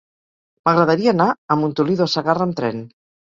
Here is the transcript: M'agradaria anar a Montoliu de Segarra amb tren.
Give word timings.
M'agradaria 0.69 1.11
anar 1.17 1.27
a 1.55 1.59
Montoliu 1.65 1.99
de 2.01 2.09
Segarra 2.17 2.47
amb 2.49 2.59
tren. 2.63 2.83